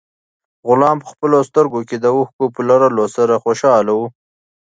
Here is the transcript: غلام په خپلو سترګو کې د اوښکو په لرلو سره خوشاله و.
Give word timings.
غلام 0.67 0.97
په 1.01 1.07
خپلو 1.11 1.37
سترګو 1.49 1.79
کې 1.87 1.97
د 1.99 2.05
اوښکو 2.15 2.45
په 2.55 2.61
لرلو 2.69 3.05
سره 3.15 3.41
خوشاله 3.43 3.91
و. 3.97 4.01